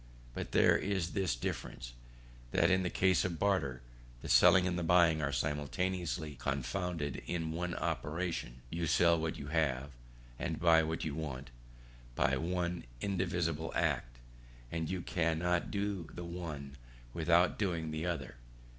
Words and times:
But 0.33 0.51
there 0.51 0.75
is 0.75 1.11
this 1.11 1.35
difference 1.35 1.93
that 2.53 2.71
in 2.71 2.81
the 2.81 2.89
case 2.89 3.23
of 3.23 3.37
barter, 3.37 3.83
the 4.23 4.29
selling 4.29 4.65
and 4.65 4.75
the 4.75 4.81
buying 4.83 5.21
are 5.21 5.31
simultaneously 5.31 6.33
confounded 6.39 7.21
in 7.27 7.51
one 7.51 7.75
operation; 7.75 8.63
you 8.71 8.87
sell 8.87 9.19
what 9.19 9.37
you 9.37 9.49
have, 9.49 9.91
and 10.39 10.59
buy 10.59 10.81
what 10.81 11.05
you 11.05 11.13
want, 11.13 11.51
by 12.15 12.35
one 12.35 12.85
indivisible 12.99 13.71
act, 13.75 14.17
and 14.71 14.89
you 14.89 15.03
cannot 15.03 15.69
do 15.69 16.09
the 16.11 16.25
one 16.25 16.77
without 17.13 17.59
doing 17.59 17.91
the 17.91 18.07
other. 18.07 18.37